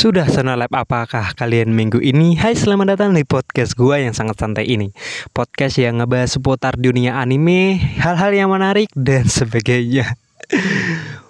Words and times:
Sudah 0.00 0.24
senalep 0.32 0.72
apakah 0.72 1.36
kalian 1.36 1.76
minggu 1.76 2.00
ini? 2.00 2.32
Hai 2.32 2.56
selamat 2.56 2.96
datang 2.96 3.12
di 3.12 3.20
podcast 3.20 3.76
gua 3.76 4.00
yang 4.00 4.16
sangat 4.16 4.40
santai 4.40 4.64
ini. 4.64 4.96
Podcast 5.36 5.76
yang 5.76 6.00
ngebahas 6.00 6.40
seputar 6.40 6.80
dunia 6.80 7.20
anime, 7.20 7.76
hal-hal 8.00 8.32
yang 8.32 8.48
menarik 8.48 8.88
dan 8.96 9.28
sebagainya. 9.44 10.16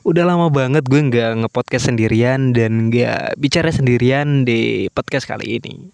Udah 0.06 0.22
lama 0.22 0.54
banget 0.54 0.86
gue 0.86 1.02
nggak 1.02 1.42
ngepodcast 1.42 1.90
sendirian 1.90 2.54
dan 2.54 2.94
nggak 2.94 3.42
bicara 3.42 3.74
sendirian 3.74 4.46
di 4.46 4.86
podcast 4.94 5.26
kali 5.26 5.58
ini. 5.58 5.90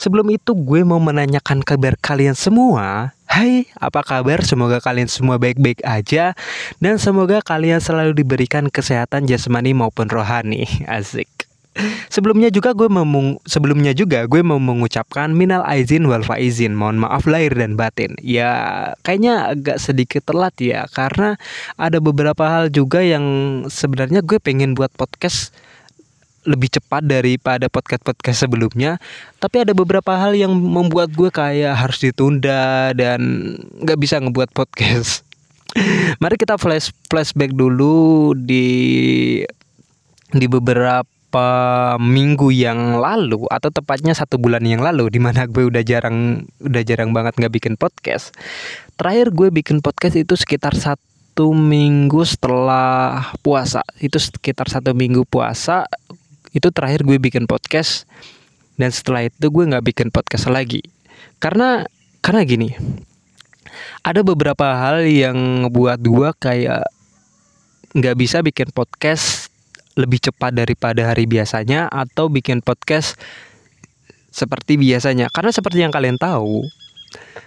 Sebelum 0.00 0.32
itu 0.32 0.56
gue 0.56 0.88
mau 0.88 0.96
menanyakan 0.96 1.60
kabar 1.60 2.00
kalian 2.00 2.32
semua. 2.32 3.12
Hai, 3.28 3.68
apa 3.76 4.00
kabar? 4.00 4.40
Semoga 4.40 4.80
kalian 4.80 5.12
semua 5.12 5.36
baik-baik 5.36 5.84
aja 5.84 6.32
Dan 6.80 6.96
semoga 6.96 7.44
kalian 7.44 7.84
selalu 7.84 8.16
diberikan 8.16 8.72
kesehatan 8.72 9.28
jasmani 9.28 9.76
maupun 9.76 10.08
rohani. 10.08 10.64
Asik 10.88 11.35
Sebelumnya 12.08 12.48
juga 12.48 12.72
gue 12.72 12.88
mau 12.88 13.04
sebelumnya 13.44 13.92
juga 13.92 14.24
gue 14.24 14.40
mau 14.40 14.56
mengucapkan 14.56 15.28
minal 15.36 15.60
aizin 15.68 16.08
wal 16.08 16.24
faizin. 16.24 16.72
Mohon 16.72 17.04
maaf 17.04 17.28
lahir 17.28 17.52
dan 17.52 17.76
batin. 17.76 18.16
Ya 18.24 18.92
kayaknya 19.04 19.52
agak 19.52 19.76
sedikit 19.76 20.24
telat 20.24 20.56
ya 20.56 20.88
karena 20.88 21.36
ada 21.76 22.00
beberapa 22.00 22.48
hal 22.48 22.72
juga 22.72 23.04
yang 23.04 23.24
sebenarnya 23.68 24.24
gue 24.24 24.40
pengen 24.40 24.72
buat 24.72 24.88
podcast 24.96 25.52
lebih 26.46 26.70
cepat 26.78 27.02
daripada 27.02 27.66
podcast-podcast 27.66 28.46
sebelumnya 28.46 29.02
Tapi 29.42 29.66
ada 29.66 29.74
beberapa 29.74 30.14
hal 30.14 30.38
yang 30.38 30.54
membuat 30.54 31.10
gue 31.10 31.26
kayak 31.26 31.74
harus 31.74 31.98
ditunda 31.98 32.94
dan 32.94 33.18
gak 33.82 33.98
bisa 33.98 34.22
ngebuat 34.22 34.54
podcast 34.54 35.26
Mari 36.22 36.38
kita 36.38 36.54
flash 36.54 36.94
flashback 37.10 37.50
dulu 37.50 38.30
di 38.38 39.42
di 40.30 40.46
beberapa 40.46 41.15
minggu 41.96 42.52
yang 42.52 43.00
lalu 43.00 43.48
atau 43.48 43.72
tepatnya 43.72 44.12
satu 44.12 44.36
bulan 44.36 44.64
yang 44.64 44.84
lalu 44.84 45.08
di 45.12 45.20
mana 45.22 45.48
gue 45.48 45.66
udah 45.68 45.82
jarang 45.84 46.48
udah 46.60 46.82
jarang 46.82 47.10
banget 47.16 47.36
nggak 47.38 47.54
bikin 47.54 47.74
podcast. 47.74 48.34
Terakhir 48.96 49.32
gue 49.32 49.48
bikin 49.52 49.84
podcast 49.84 50.16
itu 50.16 50.34
sekitar 50.34 50.76
satu 50.76 51.52
minggu 51.52 52.24
setelah 52.24 53.32
puasa. 53.44 53.84
Itu 54.00 54.16
sekitar 54.20 54.68
satu 54.68 54.92
minggu 54.96 55.24
puasa 55.28 55.84
itu 56.56 56.68
terakhir 56.72 57.04
gue 57.04 57.20
bikin 57.20 57.44
podcast. 57.44 58.08
Dan 58.76 58.92
setelah 58.92 59.24
itu 59.24 59.48
gue 59.48 59.64
nggak 59.64 59.84
bikin 59.84 60.08
podcast 60.12 60.48
lagi. 60.52 60.84
Karena 61.40 61.84
karena 62.20 62.42
gini 62.42 62.74
ada 64.02 64.22
beberapa 64.22 64.66
hal 64.78 65.06
yang 65.06 65.66
ngebuat 65.66 66.00
gue 66.02 66.28
kayak 66.38 66.84
nggak 67.96 68.16
bisa 68.18 68.42
bikin 68.44 68.70
podcast 68.70 69.45
lebih 69.96 70.20
cepat 70.20 70.52
daripada 70.52 71.08
hari 71.08 71.24
biasanya 71.24 71.88
atau 71.88 72.28
bikin 72.28 72.60
podcast 72.60 73.16
seperti 74.30 74.76
biasanya? 74.76 75.32
Karena 75.32 75.50
seperti 75.50 75.82
yang 75.82 75.90
kalian 75.90 76.20
tahu 76.20 76.62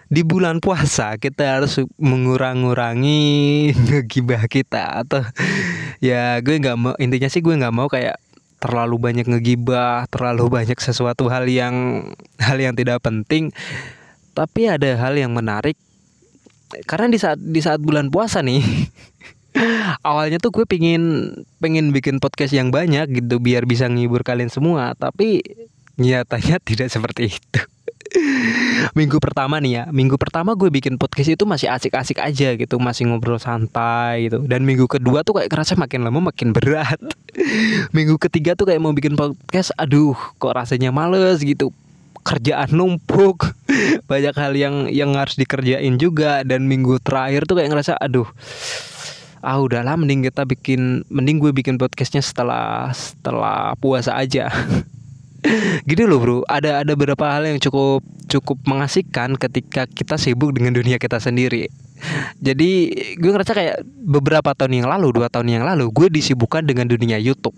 di 0.09 0.25
bulan 0.25 0.57
puasa 0.57 1.15
kita 1.21 1.61
harus 1.61 1.77
mengurang-ngurangi 2.01 3.21
ngegibah 3.87 4.49
kita 4.49 5.05
atau 5.05 5.21
ya 6.01 6.41
gue 6.41 6.57
nggak 6.57 6.77
mau 6.77 6.93
intinya 6.97 7.29
sih 7.29 7.45
gue 7.45 7.53
nggak 7.53 7.75
mau 7.75 7.85
kayak 7.85 8.17
terlalu 8.59 8.97
banyak 8.99 9.29
ngegibah 9.29 10.09
terlalu 10.09 10.49
banyak 10.49 10.75
sesuatu 10.81 11.29
hal 11.31 11.47
yang 11.47 12.09
hal 12.41 12.57
yang 12.59 12.75
tidak 12.75 12.99
penting. 12.99 13.53
Tapi 14.33 14.67
ada 14.67 14.99
hal 14.99 15.15
yang 15.15 15.31
menarik 15.31 15.77
karena 16.85 17.09
di 17.09 17.17
saat 17.17 17.39
di 17.41 17.61
saat 17.63 17.81
bulan 17.81 18.13
puasa 18.13 18.45
nih 18.45 18.61
awalnya 20.07 20.37
tuh 20.41 20.51
gue 20.53 20.65
pengen 20.65 21.33
pengen 21.59 21.91
bikin 21.91 22.17
podcast 22.23 22.55
yang 22.55 22.71
banyak 22.71 23.09
gitu 23.11 23.39
biar 23.39 23.67
bisa 23.67 23.87
ngibur 23.87 24.23
kalian 24.23 24.51
semua. 24.51 24.95
Tapi 24.95 25.43
nyatanya 25.99 26.57
tidak 26.67 26.89
seperti 26.89 27.35
itu. 27.35 27.61
Minggu 28.97 29.21
pertama 29.21 29.61
nih 29.61 29.71
ya 29.77 29.83
minggu 29.93 30.17
pertama 30.17 30.57
gue 30.57 30.73
bikin 30.73 30.97
podcast 30.97 31.29
itu 31.29 31.45
masih 31.45 31.69
asik-asik 31.69 32.17
aja 32.17 32.57
gitu 32.57 32.81
masih 32.81 33.05
ngobrol 33.05 33.37
santai 33.37 34.31
gitu. 34.31 34.41
Dan 34.49 34.65
minggu 34.65 34.89
kedua 34.89 35.21
tuh 35.21 35.37
kayak 35.37 35.51
kerasa 35.53 35.77
makin 35.77 36.07
lama 36.07 36.33
makin 36.33 36.49
berat. 36.49 36.97
Minggu 37.95 38.17
ketiga 38.17 38.57
tuh 38.57 38.65
kayak 38.65 38.81
mau 38.81 38.95
bikin 38.95 39.13
podcast 39.13 39.75
aduh 39.77 40.17
kok 40.41 40.53
rasanya 40.57 40.89
males 40.89 41.45
gitu. 41.45 41.69
Kerjaan 42.25 42.73
numpuk. 42.73 43.53
Banyak 44.11 44.33
hal 44.33 44.57
yang 44.57 44.89
yang 44.89 45.13
harus 45.13 45.37
dikerjain 45.37 46.01
juga. 46.01 46.41
Dan 46.41 46.65
minggu 46.65 46.97
terakhir 47.05 47.45
tuh 47.45 47.61
kayak 47.61 47.69
ngerasa 47.69 47.93
aduh 48.01 48.25
ah 49.39 49.57
udahlah 49.59 49.95
mending 49.95 50.27
kita 50.27 50.43
bikin 50.43 51.07
mending 51.07 51.39
gue 51.39 51.51
bikin 51.55 51.79
podcastnya 51.79 52.19
setelah 52.19 52.91
setelah 52.91 53.75
puasa 53.79 54.15
aja. 54.15 54.51
Gini 55.87 56.03
loh 56.03 56.19
bro. 56.19 56.37
Ada 56.47 56.83
ada 56.83 56.91
beberapa 56.95 57.23
hal 57.31 57.47
yang 57.47 57.59
cukup 57.63 58.03
cukup 58.27 58.59
mengasihkan 58.67 59.39
ketika 59.39 59.87
kita 59.87 60.19
sibuk 60.19 60.51
dengan 60.51 60.75
dunia 60.75 60.99
kita 60.99 61.17
sendiri. 61.23 61.71
Jadi 62.39 62.91
gue 63.19 63.31
ngerasa 63.31 63.55
kayak 63.55 63.77
beberapa 63.87 64.51
tahun 64.55 64.83
yang 64.83 64.87
lalu 64.87 65.15
dua 65.15 65.27
tahun 65.31 65.59
yang 65.59 65.63
lalu 65.63 65.91
gue 65.91 66.07
disibukkan 66.11 66.67
dengan 66.67 66.87
dunia 66.91 67.15
YouTube. 67.19 67.55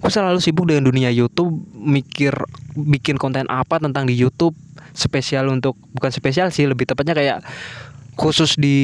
Gue 0.00 0.10
selalu 0.12 0.40
sibuk 0.40 0.68
dengan 0.68 0.88
dunia 0.88 1.12
YouTube 1.12 1.52
mikir 1.76 2.32
bikin 2.76 3.20
konten 3.20 3.44
apa 3.48 3.76
tentang 3.80 4.08
di 4.08 4.16
YouTube 4.16 4.56
spesial 4.96 5.52
untuk 5.52 5.76
bukan 5.92 6.08
spesial 6.08 6.48
sih 6.48 6.64
lebih 6.64 6.88
tepatnya 6.88 7.12
kayak 7.12 7.38
khusus 8.18 8.58
di 8.58 8.78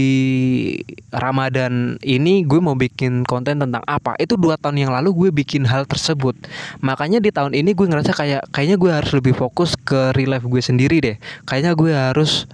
Ramadan 1.11 1.99
ini 2.07 2.47
gue 2.47 2.63
mau 2.63 2.79
bikin 2.79 3.27
konten 3.27 3.59
tentang 3.59 3.83
apa. 3.83 4.15
Itu 4.23 4.39
dua 4.39 4.55
tahun 4.55 4.87
yang 4.87 4.95
lalu 4.95 5.11
gue 5.27 5.31
bikin 5.43 5.67
hal 5.67 5.91
tersebut. 5.91 6.39
Makanya 6.79 7.19
di 7.19 7.35
tahun 7.35 7.51
ini 7.59 7.75
gue 7.75 7.91
ngerasa 7.91 8.15
kayak 8.15 8.47
kayaknya 8.55 8.79
gue 8.79 8.91
harus 8.95 9.11
lebih 9.11 9.35
fokus 9.35 9.75
ke 9.75 10.15
real 10.15 10.39
life 10.39 10.47
gue 10.47 10.63
sendiri 10.63 11.03
deh. 11.03 11.17
Kayaknya 11.51 11.75
gue 11.75 11.91
harus 11.91 12.47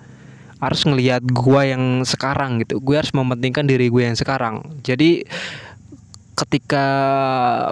harus 0.61 0.81
ngelihat 0.89 1.21
gue 1.25 1.61
yang 1.69 2.01
sekarang 2.09 2.65
gitu. 2.65 2.81
Gue 2.81 2.97
harus 2.97 3.13
mementingkan 3.13 3.69
diri 3.69 3.93
gue 3.93 4.03
yang 4.09 4.17
sekarang. 4.17 4.65
Jadi 4.81 5.29
ketika 6.41 6.87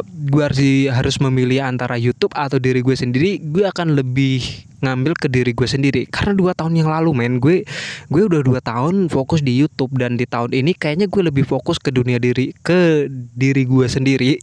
gue 0.05 0.43
harus 0.45 0.61
harus 0.93 1.17
memilih 1.25 1.65
antara 1.65 1.97
YouTube 1.97 2.37
atau 2.37 2.61
diri 2.61 2.85
gue 2.85 2.93
sendiri 2.93 3.41
gue 3.41 3.65
akan 3.65 3.97
lebih 3.97 4.69
ngambil 4.79 5.13
ke 5.19 5.27
diri 5.27 5.53
gue 5.57 5.67
sendiri. 5.67 6.03
Karena 6.07 6.37
dua 6.37 6.53
tahun 6.55 6.79
yang 6.79 6.91
lalu 6.91 7.11
men 7.17 7.43
gue 7.43 7.67
gue 8.13 8.23
udah 8.23 8.41
dua 8.45 8.61
tahun 8.63 9.11
fokus 9.11 9.43
di 9.43 9.59
YouTube 9.59 9.97
dan 9.99 10.15
di 10.15 10.29
tahun 10.29 10.55
ini 10.55 10.77
kayaknya 10.77 11.11
gue 11.11 11.23
lebih 11.25 11.49
fokus 11.49 11.81
ke 11.81 11.91
dunia 11.91 12.21
diri 12.21 12.55
ke 12.63 13.11
diri 13.35 13.65
gue 13.67 13.87
sendiri. 13.89 14.39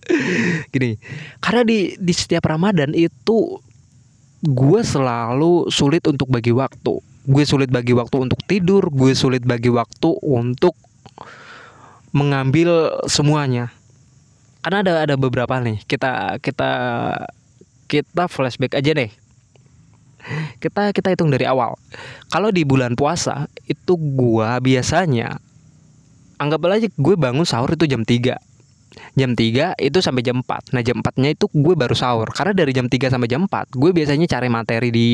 Gini 0.74 0.98
karena 1.38 1.62
di 1.62 1.94
di 2.00 2.12
setiap 2.12 2.48
Ramadan 2.50 2.90
itu 2.96 3.60
gue 4.42 4.80
selalu 4.82 5.70
sulit 5.70 6.02
untuk 6.08 6.26
bagi 6.32 6.50
waktu. 6.50 6.98
Gue 7.28 7.44
sulit 7.44 7.68
bagi 7.68 7.92
waktu 7.92 8.16
untuk 8.24 8.40
tidur 8.48 8.88
gue 8.88 9.12
sulit 9.12 9.44
bagi 9.44 9.68
waktu 9.68 10.10
untuk 10.24 10.74
mengambil 12.12 13.00
semuanya. 13.06 13.72
Karena 14.64 14.82
ada 14.82 14.92
ada 15.06 15.14
beberapa 15.14 15.54
nih 15.62 15.80
kita 15.86 16.42
kita 16.42 16.70
kita 17.88 18.24
flashback 18.28 18.76
aja 18.76 18.92
deh. 18.92 19.10
Kita 20.60 20.92
kita 20.92 21.14
hitung 21.14 21.32
dari 21.32 21.48
awal. 21.48 21.78
Kalau 22.28 22.52
di 22.52 22.66
bulan 22.66 22.98
puasa 22.98 23.48
itu 23.64 23.96
gua 23.96 24.60
biasanya 24.60 25.40
anggap 26.38 26.70
aja 26.70 26.86
gue 26.86 27.14
bangun 27.18 27.42
sahur 27.42 27.74
itu 27.74 27.84
jam 27.90 28.06
3 28.06 28.38
jam 29.18 29.34
3 29.34 29.78
itu 29.78 29.98
sampai 29.98 30.22
jam 30.22 30.40
4 30.40 30.74
Nah 30.74 30.82
jam 30.84 31.02
4 31.02 31.22
nya 31.22 31.30
itu 31.34 31.46
gue 31.50 31.74
baru 31.74 31.94
sahur. 31.96 32.30
Karena 32.30 32.52
dari 32.54 32.72
jam 32.72 32.86
3 32.86 33.10
sampai 33.10 33.28
jam 33.28 33.46
4 33.46 33.74
Gue 33.74 33.90
biasanya 33.90 34.26
cari 34.30 34.48
materi 34.50 34.88
di 34.94 35.08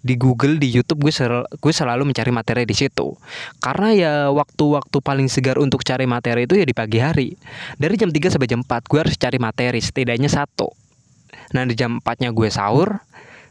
di 0.00 0.14
Google, 0.16 0.56
di 0.56 0.72
Youtube. 0.72 1.00
Gue, 1.02 1.12
sel, 1.12 1.44
gue 1.46 1.72
selalu 1.72 2.08
mencari 2.08 2.30
materi 2.32 2.62
di 2.64 2.74
situ. 2.76 3.14
Karena 3.60 3.88
ya 3.92 4.12
waktu-waktu 4.32 4.96
paling 5.04 5.28
segar 5.28 5.60
untuk 5.60 5.84
cari 5.84 6.08
materi 6.08 6.48
itu 6.48 6.56
ya 6.56 6.64
di 6.64 6.74
pagi 6.74 6.98
hari. 6.98 7.28
Dari 7.76 7.94
jam 8.00 8.10
3 8.10 8.32
sampai 8.36 8.48
jam 8.48 8.60
4 8.64 8.88
Gue 8.88 8.98
harus 9.04 9.14
cari 9.20 9.38
materi 9.38 9.78
setidaknya 9.82 10.32
satu. 10.32 10.72
Nah 11.52 11.62
di 11.68 11.76
jam 11.76 12.00
4 12.00 12.22
nya 12.24 12.30
gue 12.32 12.48
sahur 12.48 13.00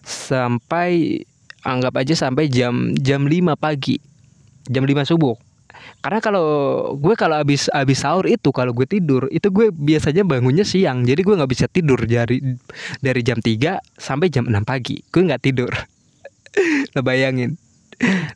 sampai 0.05 1.21
anggap 1.65 1.97
aja 1.97 2.13
sampai 2.13 2.49
jam 2.49 2.93
jam 2.97 3.25
5 3.25 3.57
pagi. 3.57 3.97
Jam 4.65 4.85
5 4.85 5.05
subuh. 5.05 5.44
Karena 6.05 6.21
kalau 6.21 6.45
gue 7.01 7.17
kalau 7.17 7.41
habis 7.41 7.65
habis 7.73 8.05
sahur 8.05 8.29
itu 8.29 8.53
kalau 8.53 8.77
gue 8.77 8.85
tidur 8.85 9.25
itu 9.33 9.49
gue 9.49 9.73
biasanya 9.73 10.21
bangunnya 10.21 10.61
siang. 10.61 11.01
Jadi 11.01 11.25
gue 11.25 11.33
nggak 11.33 11.49
bisa 11.49 11.65
tidur 11.65 11.97
dari 12.05 12.37
dari 13.01 13.21
jam 13.25 13.41
3 13.41 13.97
sampai 13.97 14.29
jam 14.29 14.45
6 14.45 14.53
pagi. 14.69 15.01
Gue 15.09 15.25
nggak 15.25 15.41
tidur. 15.41 15.73
Lo 16.93 17.01
bayangin. 17.01 17.57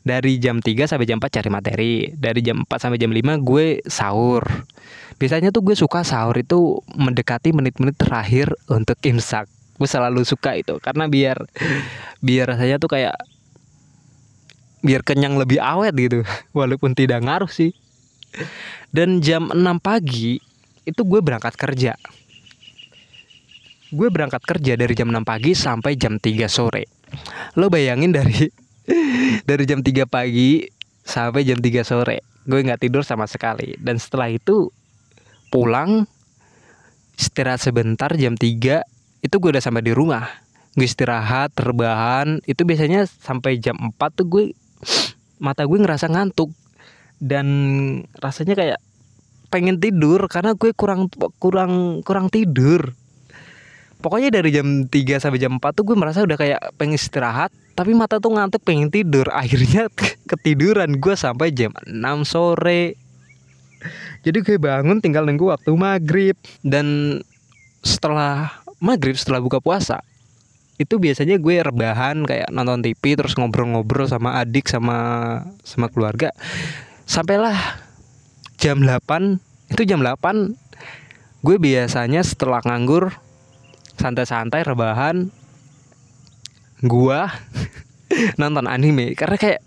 Dari 0.02 0.42
jam 0.42 0.58
3 0.58 0.90
sampai 0.90 1.06
jam 1.06 1.22
4 1.22 1.30
cari 1.30 1.46
materi. 1.46 1.94
Dari 2.10 2.42
jam 2.42 2.66
4 2.66 2.74
sampai 2.74 2.98
jam 2.98 3.14
5 3.14 3.38
gue 3.38 3.86
sahur. 3.86 4.42
Biasanya 5.22 5.54
tuh 5.54 5.62
gue 5.62 5.78
suka 5.78 6.02
sahur 6.02 6.34
itu 6.42 6.82
mendekati 6.98 7.54
menit-menit 7.54 7.94
terakhir 7.94 8.50
untuk 8.66 8.98
imsak 9.06 9.46
gue 9.80 9.88
selalu 9.88 10.28
suka 10.28 10.60
itu 10.60 10.76
karena 10.76 11.08
biar 11.08 11.40
biar 12.20 12.52
rasanya 12.52 12.76
tuh 12.76 12.92
kayak 12.92 13.16
biar 14.80 15.04
kenyang 15.04 15.36
lebih 15.36 15.60
awet 15.60 15.94
gitu. 15.96 16.20
Walaupun 16.58 16.96
tidak 16.96 17.24
ngaruh 17.24 17.50
sih. 17.50 17.72
Dan 18.90 19.22
jam 19.22 19.50
6 19.50 19.58
pagi 19.82 20.38
itu 20.86 21.00
gue 21.02 21.20
berangkat 21.22 21.54
kerja. 21.54 21.94
Gue 23.90 24.06
berangkat 24.06 24.42
kerja 24.46 24.78
dari 24.78 24.94
jam 24.94 25.10
6 25.10 25.26
pagi 25.26 25.52
sampai 25.54 25.98
jam 25.98 26.18
3 26.18 26.46
sore. 26.46 26.86
Lo 27.58 27.66
bayangin 27.66 28.14
dari 28.14 28.46
dari 29.48 29.64
jam 29.66 29.82
3 29.82 30.06
pagi 30.06 30.62
sampai 31.02 31.42
jam 31.42 31.58
3 31.58 31.82
sore 31.82 32.30
gue 32.48 32.60
nggak 32.64 32.80
tidur 32.80 33.02
sama 33.04 33.28
sekali. 33.28 33.76
Dan 33.76 34.00
setelah 34.00 34.32
itu 34.32 34.72
pulang 35.52 36.08
istirahat 37.18 37.60
sebentar 37.60 38.10
jam 38.16 38.38
3 38.38 38.82
itu 39.20 39.34
gue 39.36 39.50
udah 39.52 39.62
sampai 39.62 39.84
di 39.84 39.92
rumah. 39.92 40.26
Gue 40.72 40.86
istirahat 40.86 41.52
terbahan 41.52 42.40
itu 42.46 42.62
biasanya 42.64 43.04
sampai 43.04 43.58
jam 43.60 43.76
4 43.76 44.18
tuh 44.18 44.26
gue 44.26 44.44
mata 45.40 45.64
gue 45.64 45.78
ngerasa 45.80 46.12
ngantuk. 46.12 46.52
Dan 47.20 47.46
rasanya 48.16 48.56
kayak 48.56 48.80
pengen 49.50 49.82
tidur 49.82 50.24
karena 50.30 50.54
gue 50.54 50.70
kurang 50.72 51.10
kurang 51.42 52.00
kurang 52.06 52.32
tidur. 52.32 52.94
Pokoknya 54.00 54.32
dari 54.32 54.48
jam 54.48 54.88
3 54.88 55.20
sampai 55.20 55.36
jam 55.36 55.60
4 55.60 55.76
tuh 55.76 55.84
gue 55.84 55.96
merasa 55.98 56.24
udah 56.24 56.38
kayak 56.40 56.72
pengen 56.80 56.96
istirahat 56.96 57.52
tapi 57.76 57.92
mata 57.92 58.16
tuh 58.16 58.32
ngantuk 58.32 58.64
pengen 58.64 58.88
tidur. 58.88 59.28
Akhirnya 59.36 59.92
ketiduran 60.24 60.96
gue 60.96 61.14
sampai 61.16 61.52
jam 61.52 61.76
6 61.84 61.92
sore. 62.24 62.96
Jadi 64.24 64.38
gue 64.44 64.56
bangun 64.60 65.00
tinggal 65.04 65.28
nunggu 65.28 65.52
waktu 65.52 65.72
maghrib. 65.76 66.36
Dan 66.64 67.20
setelah 67.84 68.60
maghrib 68.80 69.16
setelah 69.16 69.40
buka 69.44 69.60
puasa 69.60 70.00
itu 70.80 70.96
biasanya 70.96 71.36
gue 71.36 71.60
rebahan 71.60 72.24
kayak 72.24 72.48
nonton 72.48 72.80
TV 72.80 73.12
terus 73.12 73.36
ngobrol-ngobrol 73.36 74.08
sama 74.08 74.40
adik 74.40 74.64
sama 74.64 74.96
sama 75.60 75.92
keluarga. 75.92 76.32
Sampailah 77.04 77.52
jam 78.56 78.80
8 78.80 79.76
itu 79.76 79.82
jam 79.84 80.00
8 80.00 80.56
gue 81.44 81.56
biasanya 81.60 82.24
setelah 82.24 82.64
nganggur 82.64 83.12
santai-santai 84.00 84.64
rebahan 84.64 85.28
gue 86.80 87.20
nonton 88.40 88.64
anime. 88.64 89.12
Karena 89.12 89.36
kayak 89.36 89.60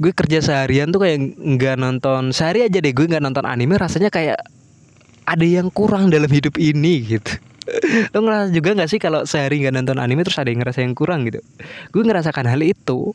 gue 0.00 0.12
kerja 0.16 0.40
seharian 0.40 0.88
tuh 0.88 1.04
kayak 1.04 1.36
nggak 1.36 1.76
nonton 1.76 2.32
sehari 2.32 2.64
aja 2.64 2.80
deh 2.80 2.96
gue 2.96 3.04
nggak 3.04 3.24
nonton 3.24 3.44
anime 3.44 3.76
rasanya 3.76 4.08
kayak 4.08 4.40
ada 5.28 5.46
yang 5.46 5.68
kurang 5.72 6.12
dalam 6.12 6.28
hidup 6.28 6.60
ini 6.60 7.16
gitu 7.16 7.32
lo 8.14 8.18
ngerasa 8.22 8.54
juga 8.54 8.78
gak 8.78 8.90
sih 8.90 9.00
kalau 9.02 9.26
sehari 9.26 9.58
nggak 9.62 9.74
nonton 9.74 9.98
anime 9.98 10.22
terus 10.22 10.38
ada 10.38 10.48
yang 10.48 10.62
ngerasa 10.62 10.86
yang 10.86 10.94
kurang 10.94 11.26
gitu? 11.26 11.42
Gue 11.90 12.02
ngerasakan 12.06 12.46
hal 12.46 12.62
itu. 12.62 13.10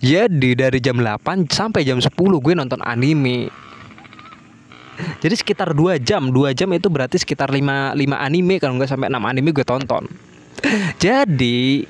Jadi 0.00 0.56
dari 0.56 0.80
jam 0.80 0.96
8 0.98 1.48
sampai 1.52 1.84
jam 1.84 2.00
10 2.00 2.12
gue 2.16 2.54
nonton 2.56 2.80
anime. 2.80 3.52
Jadi 5.20 5.34
sekitar 5.36 5.72
2 5.72 6.00
jam 6.00 6.32
2 6.32 6.56
jam 6.56 6.68
itu 6.72 6.88
berarti 6.88 7.20
sekitar 7.20 7.52
5, 7.52 7.96
5 7.96 7.96
anime. 8.16 8.56
Kalau 8.60 8.76
nggak 8.80 8.90
sampai 8.90 9.08
6 9.12 9.20
anime 9.20 9.50
gue 9.52 9.64
tonton. 9.64 10.04
Jadi 11.00 11.84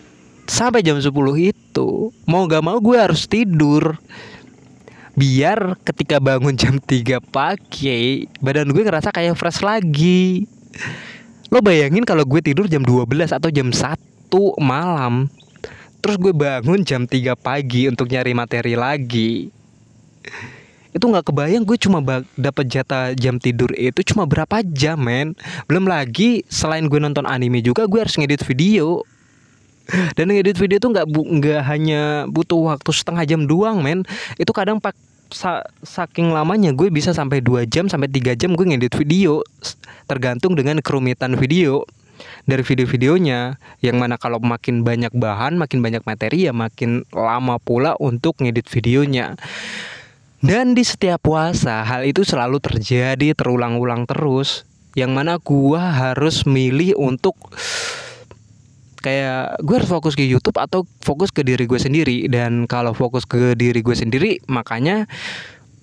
sampai 0.51 0.83
jam 0.83 0.99
10 0.99 1.11
itu 1.39 2.11
mau 2.27 2.43
gak 2.47 2.63
mau 2.63 2.79
gue 2.83 2.99
harus 2.99 3.27
tidur. 3.31 3.99
Biar 5.15 5.75
ketika 5.83 6.23
bangun 6.23 6.55
jam 6.55 6.79
3 6.79 7.19
pagi 7.23 8.27
badan 8.39 8.71
gue 8.71 8.83
ngerasa 8.83 9.11
kayak 9.11 9.39
fresh 9.39 9.63
lagi 9.63 10.47
Lo 11.51 11.59
bayangin 11.59 12.07
kalau 12.07 12.23
gue 12.23 12.39
tidur 12.39 12.71
jam 12.71 12.87
12 12.87 13.35
atau 13.35 13.51
jam 13.51 13.75
1 13.75 13.99
malam 14.63 15.27
Terus 16.01 16.17
gue 16.17 16.33
bangun 16.33 16.81
jam 16.81 17.05
3 17.05 17.37
pagi 17.37 17.85
untuk 17.85 18.09
nyari 18.09 18.33
materi 18.33 18.73
lagi. 18.73 19.53
Itu 20.91 21.07
nggak 21.07 21.29
kebayang 21.29 21.63
gue 21.63 21.77
cuma 21.77 22.01
dapat 22.35 22.67
jatah 22.67 23.13
jam 23.15 23.37
tidur 23.37 23.71
itu 23.77 24.01
cuma 24.11 24.25
berapa 24.25 24.65
jam 24.65 24.97
men. 24.97 25.37
Belum 25.69 25.85
lagi 25.85 26.43
selain 26.49 26.89
gue 26.89 26.97
nonton 26.97 27.29
anime 27.29 27.61
juga 27.61 27.85
gue 27.85 28.01
harus 28.01 28.17
ngedit 28.17 28.43
video. 28.49 29.05
Dan 30.17 30.33
ngedit 30.33 30.57
video 30.57 30.81
itu 30.81 30.89
nggak 30.89 31.07
nggak 31.13 31.63
hanya 31.69 32.25
butuh 32.33 32.75
waktu 32.75 32.91
setengah 32.97 33.29
jam 33.29 33.45
doang 33.45 33.85
men. 33.85 34.09
Itu 34.41 34.57
kadang 34.57 34.81
pak 34.81 34.97
sa 35.31 35.65
saking 35.83 36.35
lamanya 36.35 36.75
gue 36.75 36.91
bisa 36.91 37.15
sampai 37.15 37.43
2 37.43 37.67
jam 37.71 37.87
sampai 37.87 38.11
3 38.11 38.37
jam 38.37 38.55
gue 38.55 38.67
ngedit 38.67 38.95
video. 38.99 39.43
Tergantung 40.07 40.59
dengan 40.59 40.83
kerumitan 40.83 41.39
video. 41.39 41.87
Dari 42.45 42.61
video-videonya 42.61 43.57
yang 43.81 43.97
mana 43.97 44.21
kalau 44.21 44.37
makin 44.45 44.85
banyak 44.85 45.09
bahan 45.17 45.57
makin 45.57 45.81
banyak 45.81 46.05
materi 46.05 46.45
ya 46.45 46.53
makin 46.53 47.09
lama 47.17 47.57
pula 47.57 47.97
untuk 47.97 48.37
ngedit 48.45 48.69
videonya. 48.69 49.41
Dan 50.41 50.73
di 50.73 50.85
setiap 50.85 51.25
puasa 51.25 51.85
hal 51.85 52.05
itu 52.09 52.25
selalu 52.25 52.61
terjadi 52.61 53.33
terulang-ulang 53.37 54.05
terus. 54.09 54.69
Yang 54.93 55.13
mana 55.15 55.35
gua 55.39 55.95
harus 55.95 56.45
milih 56.45 56.99
untuk 56.99 57.37
kayak 59.01 59.61
gue 59.65 59.75
harus 59.81 59.91
fokus 59.91 60.15
ke 60.15 60.25
YouTube 60.25 60.61
atau 60.61 60.85
fokus 61.01 61.33
ke 61.33 61.41
diri 61.41 61.65
gue 61.65 61.81
sendiri 61.81 62.29
dan 62.29 62.69
kalau 62.69 62.93
fokus 62.93 63.25
ke 63.25 63.57
diri 63.57 63.81
gue 63.81 63.97
sendiri 63.97 64.45
makanya 64.47 65.09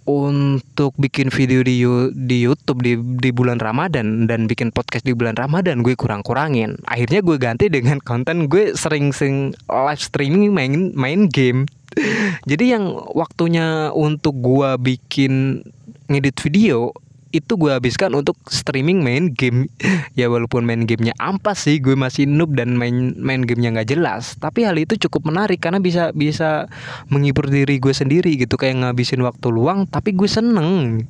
untuk 0.07 0.95
bikin 0.95 1.27
video 1.27 1.59
di 1.67 1.83
di 2.15 2.47
YouTube 2.47 2.79
di 2.79 2.95
di 2.95 3.29
bulan 3.35 3.59
Ramadan 3.59 4.23
dan 4.23 4.47
bikin 4.47 4.71
podcast 4.71 5.03
di 5.03 5.11
bulan 5.11 5.35
Ramadan 5.35 5.83
gue 5.83 5.99
kurang-kurangin. 5.99 6.79
Akhirnya 6.87 7.19
gue 7.19 7.35
ganti 7.35 7.67
dengan 7.67 7.99
konten 7.99 8.47
gue 8.47 8.71
sering-sering 8.71 9.51
live 9.67 9.99
streaming 9.99 10.55
main 10.55 10.95
main 10.95 11.27
game. 11.27 11.67
Jadi 12.49 12.71
yang 12.71 12.95
waktunya 13.11 13.91
untuk 13.91 14.39
gue 14.39 14.79
bikin 14.79 15.59
ngedit 16.07 16.39
video 16.39 16.95
itu 17.37 17.53
gue 17.55 17.71
habiskan 17.71 18.13
untuk 18.17 18.35
streaming 18.49 19.05
main 19.05 19.31
game. 19.31 19.69
Ya 20.17 20.27
walaupun 20.27 20.65
main 20.65 20.89
gamenya 20.89 21.13
ampas 21.21 21.69
sih 21.69 21.77
gue 21.77 21.93
masih 21.93 22.25
noob 22.25 22.57
dan 22.57 22.73
main 22.73 23.13
main 23.21 23.45
gamenya 23.45 23.77
nggak 23.77 23.93
jelas. 23.93 24.35
Tapi 24.41 24.65
hal 24.65 24.75
itu 24.75 24.97
cukup 25.07 25.29
menarik 25.29 25.61
karena 25.61 25.77
bisa 25.77 26.09
bisa 26.11 26.65
menghibur 27.13 27.45
diri 27.47 27.77
gue 27.77 27.93
sendiri 27.93 28.33
gitu. 28.35 28.57
Kayak 28.57 28.81
ngabisin 28.81 29.21
waktu 29.21 29.47
luang 29.53 29.85
tapi 29.85 30.17
gue 30.17 30.29
seneng. 30.29 31.05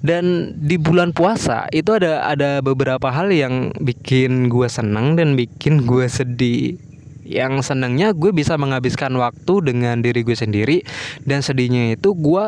Dan 0.00 0.54
di 0.54 0.78
bulan 0.78 1.10
puasa 1.10 1.66
itu 1.74 1.90
ada 1.92 2.30
ada 2.30 2.62
beberapa 2.62 3.10
hal 3.10 3.34
yang 3.34 3.74
bikin 3.82 4.46
gue 4.46 4.70
seneng 4.70 5.18
dan 5.18 5.34
bikin 5.34 5.82
gue 5.82 6.06
sedih. 6.06 6.78
Yang 7.22 7.70
senangnya 7.70 8.10
gue 8.14 8.34
bisa 8.34 8.58
menghabiskan 8.58 9.14
waktu 9.18 9.54
dengan 9.72 10.02
diri 10.02 10.22
gue 10.22 10.34
sendiri. 10.34 10.86
Dan 11.22 11.42
sedihnya 11.42 11.94
itu 11.94 12.14
gue 12.14 12.44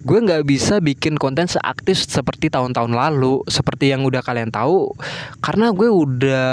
gue 0.00 0.18
nggak 0.18 0.48
bisa 0.48 0.80
bikin 0.80 1.20
konten 1.20 1.44
seaktif 1.44 2.00
seperti 2.00 2.48
tahun-tahun 2.48 2.92
lalu 2.96 3.44
seperti 3.44 3.92
yang 3.92 4.08
udah 4.08 4.24
kalian 4.24 4.48
tahu 4.48 4.96
karena 5.44 5.72
gue 5.76 5.88
udah 5.92 6.50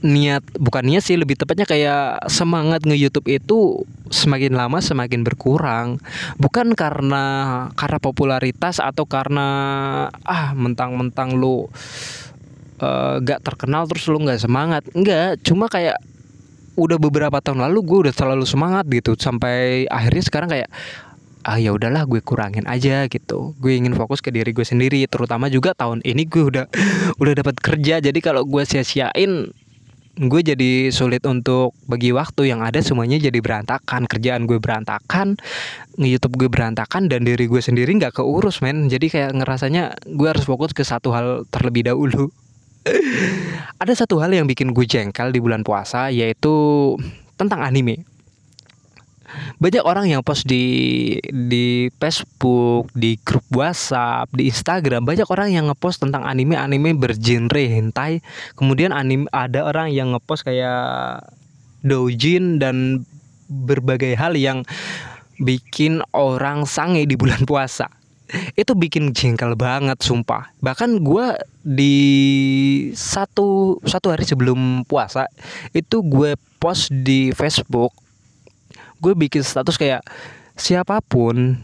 niat 0.00 0.40
bukan 0.56 0.84
niat 0.88 1.04
sih 1.04 1.20
lebih 1.20 1.36
tepatnya 1.36 1.68
kayak 1.68 2.24
semangat 2.32 2.88
nge 2.88 2.96
YouTube 2.96 3.28
itu 3.28 3.84
semakin 4.08 4.56
lama 4.56 4.80
semakin 4.80 5.20
berkurang. 5.22 6.00
Bukan 6.40 6.72
karena 6.72 7.24
karena 7.76 7.98
popularitas 8.00 8.80
atau 8.80 9.04
karena 9.04 9.46
ah 10.24 10.56
mentang-mentang 10.56 11.36
lu 11.36 11.68
uh, 12.80 13.14
gak 13.20 13.44
terkenal 13.44 13.84
terus 13.86 14.08
lu 14.08 14.18
nggak 14.24 14.40
semangat. 14.40 14.82
Enggak 14.96 15.36
cuma 15.44 15.68
kayak 15.68 16.00
udah 16.80 16.96
beberapa 16.96 17.36
tahun 17.44 17.68
lalu 17.68 17.78
gue 17.84 17.98
udah 18.08 18.14
terlalu 18.16 18.48
semangat 18.48 18.88
gitu 18.88 19.12
sampai 19.20 19.84
akhirnya 19.84 20.24
sekarang 20.24 20.48
kayak 20.48 20.68
ah 21.44 21.56
ya 21.56 21.72
udahlah 21.72 22.04
gue 22.04 22.20
kurangin 22.20 22.68
aja 22.68 23.08
gitu. 23.08 23.56
Gue 23.56 23.80
ingin 23.80 23.96
fokus 23.96 24.20
ke 24.20 24.28
diri 24.28 24.52
gue 24.52 24.64
sendiri 24.64 25.04
terutama 25.08 25.48
juga 25.48 25.72
tahun 25.72 26.04
ini 26.04 26.28
gue 26.28 26.42
udah 26.52 26.66
udah 27.22 27.32
dapat 27.36 27.56
kerja. 27.60 28.00
Jadi 28.00 28.18
kalau 28.20 28.44
gue 28.44 28.62
sia-siain 28.64 29.52
gue 30.20 30.40
jadi 30.44 30.92
sulit 30.92 31.24
untuk 31.24 31.72
bagi 31.88 32.12
waktu. 32.12 32.52
Yang 32.52 32.60
ada 32.60 32.80
semuanya 32.84 33.16
jadi 33.16 33.38
berantakan. 33.40 34.04
Kerjaan 34.04 34.44
gue 34.44 34.60
berantakan 34.60 35.40
YouTube 35.96 36.36
gue 36.36 36.48
berantakan 36.52 37.08
dan 37.08 37.24
diri 37.24 37.48
gue 37.48 37.60
sendiri 37.60 37.96
nggak 37.96 38.20
keurus 38.20 38.60
men. 38.60 38.92
Jadi 38.92 39.08
kayak 39.08 39.32
ngerasanya 39.40 39.96
gue 40.04 40.28
harus 40.28 40.44
fokus 40.44 40.76
ke 40.76 40.84
satu 40.84 41.12
hal 41.16 41.48
terlebih 41.48 41.88
dahulu. 41.88 42.28
Ada 43.82 44.04
satu 44.04 44.20
hal 44.20 44.32
yang 44.32 44.44
bikin 44.44 44.76
gue 44.76 44.84
jengkel 44.84 45.32
di 45.32 45.40
bulan 45.40 45.64
puasa 45.64 46.12
yaitu 46.12 46.96
tentang 47.40 47.64
anime 47.64 48.09
banyak 49.60 49.84
orang 49.84 50.06
yang 50.08 50.22
post 50.24 50.48
di 50.48 51.16
di 51.28 51.88
Facebook, 52.00 52.90
di 52.96 53.20
grup 53.20 53.44
WhatsApp, 53.52 54.30
di 54.32 54.48
Instagram. 54.48 55.04
Banyak 55.04 55.28
orang 55.28 55.52
yang 55.52 55.64
ngepost 55.68 56.02
tentang 56.02 56.24
anime-anime 56.24 56.96
bergenre 56.96 57.68
hentai. 57.68 58.24
Kemudian 58.56 58.90
anime 58.90 59.28
ada 59.30 59.68
orang 59.68 59.92
yang 59.92 60.16
ngepost 60.16 60.46
kayak 60.46 61.22
doujin 61.84 62.60
dan 62.60 63.04
berbagai 63.50 64.14
hal 64.14 64.38
yang 64.38 64.62
bikin 65.40 66.04
orang 66.12 66.68
sange 66.68 67.08
di 67.08 67.16
bulan 67.16 67.42
puasa. 67.48 67.88
Itu 68.54 68.78
bikin 68.78 69.10
jengkel 69.10 69.58
banget 69.58 69.98
sumpah. 70.06 70.54
Bahkan 70.62 71.02
gue 71.02 71.34
di 71.66 71.96
satu 72.94 73.80
satu 73.82 74.14
hari 74.14 74.22
sebelum 74.22 74.86
puasa 74.86 75.26
itu 75.74 76.00
gue 76.00 76.38
post 76.62 76.94
di 76.94 77.34
Facebook 77.34 77.92
gue 79.00 79.16
bikin 79.16 79.40
status 79.40 79.80
kayak 79.80 80.04
siapa 80.54 81.00
pun 81.00 81.56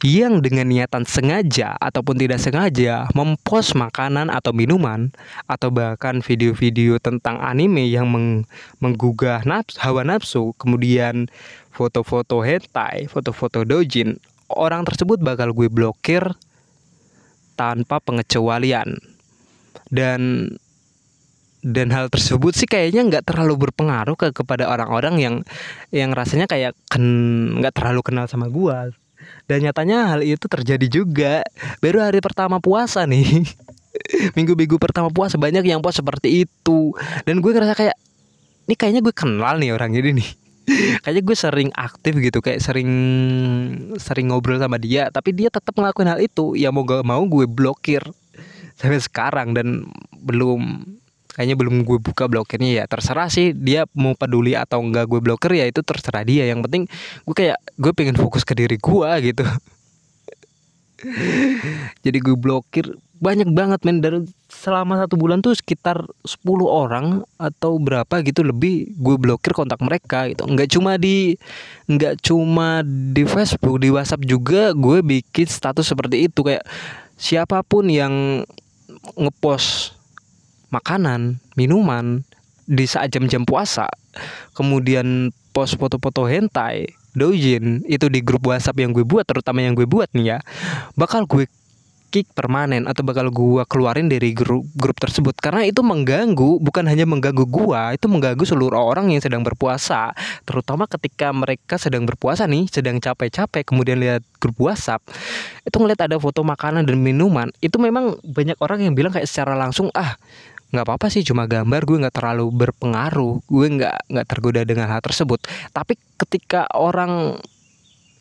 yang 0.00 0.40
dengan 0.40 0.64
niatan 0.64 1.04
sengaja 1.04 1.76
ataupun 1.76 2.16
tidak 2.16 2.40
sengaja 2.40 3.04
mempost 3.12 3.76
makanan 3.76 4.32
atau 4.32 4.56
minuman 4.56 5.12
atau 5.44 5.68
bahkan 5.68 6.24
video-video 6.24 6.96
tentang 6.96 7.36
anime 7.36 7.84
yang 7.84 8.08
meng 8.08 8.48
menggugah 8.80 9.44
nafsu, 9.44 9.76
hawa 9.84 10.00
nafsu, 10.00 10.56
kemudian 10.56 11.28
foto-foto 11.68 12.40
hentai, 12.40 13.12
foto-foto 13.12 13.60
dojin, 13.68 14.16
orang 14.48 14.88
tersebut 14.88 15.20
bakal 15.20 15.52
gue 15.52 15.68
blokir 15.68 16.24
tanpa 17.60 18.00
pengecualian. 18.00 18.96
Dan 19.92 20.48
dan 21.60 21.92
hal 21.92 22.08
tersebut 22.08 22.56
sih 22.56 22.64
kayaknya 22.64 23.04
nggak 23.04 23.24
terlalu 23.28 23.68
berpengaruh 23.68 24.16
ke 24.16 24.32
kepada 24.32 24.68
orang-orang 24.68 25.14
yang 25.20 25.34
yang 25.92 26.10
rasanya 26.16 26.48
kayak 26.48 26.72
nggak 26.96 27.74
terlalu 27.76 28.00
kenal 28.00 28.24
sama 28.24 28.48
gua. 28.48 28.88
Dan 29.44 29.66
nyatanya 29.66 30.14
hal 30.14 30.20
itu 30.22 30.46
terjadi 30.46 30.86
juga. 30.88 31.44
Baru 31.82 32.00
hari 32.00 32.22
pertama 32.22 32.62
puasa 32.62 33.04
nih. 33.04 33.44
Minggu-minggu 34.38 34.78
pertama 34.78 35.10
puasa 35.10 35.36
banyak 35.36 35.66
yang 35.66 35.82
puasa 35.82 36.00
seperti 36.00 36.46
itu. 36.46 36.94
Dan 37.26 37.42
gue 37.42 37.50
ngerasa 37.50 37.74
kayak 37.74 37.96
ini 38.70 38.74
kayaknya 38.78 39.00
gue 39.02 39.14
kenal 39.14 39.58
nih 39.58 39.74
orang 39.74 39.92
ini 39.92 40.22
nih. 40.22 40.30
Kayaknya 41.02 41.22
gue 41.26 41.36
sering 41.36 41.70
aktif 41.74 42.14
gitu 42.22 42.38
kayak 42.38 42.62
sering 42.62 42.90
sering 43.98 44.30
ngobrol 44.30 44.62
sama 44.62 44.78
dia. 44.78 45.10
Tapi 45.10 45.34
dia 45.34 45.50
tetap 45.50 45.74
ngelakuin 45.74 46.06
hal 46.06 46.22
itu. 46.22 46.54
Ya 46.54 46.70
mau 46.70 46.86
gak 46.86 47.02
mau 47.02 47.26
gue 47.26 47.42
blokir 47.50 48.06
sampai 48.78 49.02
sekarang 49.02 49.50
dan 49.50 49.90
belum 50.22 50.86
kayaknya 51.32 51.56
belum 51.56 51.86
gue 51.86 51.98
buka 52.02 52.26
blokirnya 52.26 52.82
ya. 52.82 52.84
Terserah 52.90 53.30
sih 53.30 53.54
dia 53.54 53.86
mau 53.94 54.14
peduli 54.18 54.58
atau 54.58 54.82
enggak 54.82 55.06
gue 55.08 55.20
blokir 55.22 55.54
ya 55.54 55.66
itu 55.66 55.80
terserah 55.80 56.26
dia. 56.26 56.44
Yang 56.46 56.68
penting 56.68 56.82
gue 57.26 57.34
kayak 57.34 57.58
gue 57.78 57.92
pengen 57.94 58.16
fokus 58.18 58.42
ke 58.42 58.54
diri 58.54 58.76
gue 58.76 59.10
gitu. 59.24 59.44
Jadi 62.04 62.18
gue 62.20 62.36
blokir 62.36 62.92
banyak 63.20 63.52
banget 63.52 63.80
men. 63.84 64.00
Dari 64.00 64.24
selama 64.50 64.98
satu 65.00 65.14
bulan 65.16 65.40
tuh 65.40 65.54
sekitar 65.54 66.04
10 66.24 66.42
orang 66.66 67.22
atau 67.36 67.76
berapa 67.78 68.20
gitu 68.24 68.42
lebih 68.42 68.92
gue 68.98 69.16
blokir 69.16 69.52
kontak 69.54 69.80
mereka 69.80 70.28
gitu. 70.28 70.44
Nggak 70.48 70.68
cuma 70.72 70.96
di 70.96 71.36
nggak 71.86 72.20
cuma 72.24 72.82
di 72.84 73.22
Facebook 73.24 73.80
di 73.80 73.88
WhatsApp 73.92 74.26
juga 74.26 74.72
gue 74.74 75.00
bikin 75.04 75.46
status 75.46 75.86
seperti 75.86 76.28
itu. 76.28 76.40
Kayak 76.44 76.64
siapa 77.20 77.60
pun 77.62 77.88
yang 77.88 78.44
ngepost 79.16 79.99
makanan, 80.70 81.42
minuman 81.54 82.22
di 82.70 82.86
saat 82.86 83.10
jam-jam 83.10 83.42
puasa, 83.42 83.90
kemudian 84.54 85.34
post 85.50 85.74
foto-foto 85.76 86.26
hentai, 86.30 86.86
dojin 87.18 87.82
itu 87.90 88.06
di 88.06 88.22
grup 88.22 88.46
WhatsApp 88.46 88.78
yang 88.78 88.94
gue 88.94 89.02
buat, 89.02 89.26
terutama 89.26 89.62
yang 89.62 89.74
gue 89.74 89.86
buat 89.86 90.10
nih 90.14 90.34
ya, 90.34 90.38
bakal 90.94 91.26
gue 91.26 91.50
kick 92.10 92.26
permanen 92.34 92.90
atau 92.90 93.06
bakal 93.06 93.30
gue 93.30 93.62
keluarin 93.70 94.10
dari 94.10 94.34
grup 94.34 94.66
grup 94.74 94.98
tersebut. 94.98 95.38
Karena 95.38 95.62
itu 95.62 95.80
mengganggu 95.80 96.58
bukan 96.58 96.84
hanya 96.90 97.06
mengganggu 97.06 97.46
gue 97.46 97.82
itu 97.94 98.06
mengganggu 98.10 98.42
seluruh 98.42 98.76
orang 98.76 99.14
yang 99.14 99.22
sedang 99.22 99.46
berpuasa. 99.46 100.10
Terutama 100.42 100.90
ketika 100.90 101.30
mereka 101.30 101.78
sedang 101.78 102.04
berpuasa 102.04 102.50
nih 102.50 102.66
sedang 102.66 102.98
capek-capek 102.98 103.62
kemudian 103.62 104.02
lihat 104.02 104.26
grup 104.42 104.58
WhatsApp 104.58 105.00
itu 105.62 105.76
ngeliat 105.78 106.10
ada 106.10 106.18
foto 106.18 106.42
makanan 106.42 106.84
dan 106.84 106.98
minuman 106.98 107.48
itu 107.62 107.78
memang 107.78 108.18
banyak 108.26 108.58
orang 108.58 108.82
yang 108.82 108.92
bilang 108.98 109.14
kayak 109.14 109.30
secara 109.30 109.54
langsung 109.54 109.88
ah 109.94 110.18
nggak 110.70 110.86
apa-apa 110.86 111.06
sih 111.10 111.26
cuma 111.26 111.50
gambar 111.50 111.82
gue 111.82 111.98
nggak 112.06 112.14
terlalu 112.14 112.46
berpengaruh. 112.54 113.42
Gue 113.46 113.66
nggak 113.66 114.06
nggak 114.06 114.26
tergoda 114.26 114.62
dengan 114.62 114.86
hal 114.86 115.02
tersebut. 115.02 115.42
Tapi 115.74 115.98
ketika 116.14 116.70
orang 116.78 117.38